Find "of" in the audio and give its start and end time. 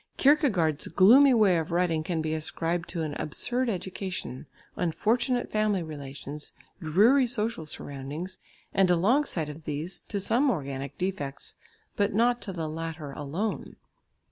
1.59-1.69, 9.47-9.65